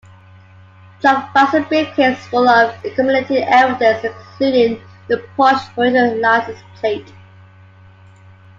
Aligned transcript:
Chuck 0.99 1.31
finds 1.31 1.53
a 1.53 1.61
briefcase 1.61 2.25
full 2.25 2.49
of 2.49 2.73
incriminating 2.83 3.43
evidence, 3.47 4.03
including 4.03 4.81
the 5.07 5.17
Porsche's 5.37 5.69
original 5.77 6.17
license 6.19 6.57
plate. 6.79 7.13